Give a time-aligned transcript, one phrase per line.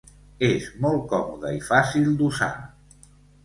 [0.47, 2.51] És molt còmode i fàcil d'usar.